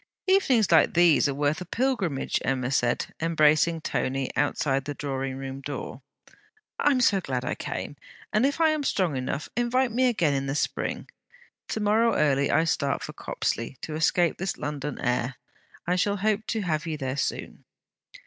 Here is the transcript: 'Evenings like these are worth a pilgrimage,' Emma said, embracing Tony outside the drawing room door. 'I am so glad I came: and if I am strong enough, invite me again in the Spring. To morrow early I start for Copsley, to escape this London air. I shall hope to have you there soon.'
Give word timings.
'Evenings 0.25 0.71
like 0.71 0.95
these 0.95 1.29
are 1.29 1.33
worth 1.35 1.61
a 1.61 1.65
pilgrimage,' 1.65 2.41
Emma 2.43 2.71
said, 2.71 3.13
embracing 3.21 3.79
Tony 3.79 4.35
outside 4.35 4.85
the 4.85 4.95
drawing 4.95 5.37
room 5.37 5.61
door. 5.61 6.01
'I 6.79 6.91
am 6.93 7.01
so 7.01 7.21
glad 7.21 7.45
I 7.45 7.53
came: 7.53 7.95
and 8.33 8.43
if 8.43 8.59
I 8.59 8.69
am 8.69 8.83
strong 8.83 9.15
enough, 9.15 9.47
invite 9.55 9.91
me 9.91 10.07
again 10.07 10.33
in 10.33 10.47
the 10.47 10.55
Spring. 10.55 11.07
To 11.67 11.79
morrow 11.79 12.15
early 12.15 12.49
I 12.49 12.63
start 12.63 13.03
for 13.03 13.13
Copsley, 13.13 13.77
to 13.81 13.93
escape 13.93 14.39
this 14.39 14.57
London 14.57 14.97
air. 14.99 15.35
I 15.85 15.97
shall 15.97 16.17
hope 16.17 16.47
to 16.47 16.61
have 16.61 16.87
you 16.87 16.97
there 16.97 17.15
soon.' 17.15 17.63